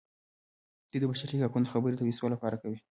[0.89, 2.77] دوی د بشري حقونو خبرې د پیسو لپاره کوي.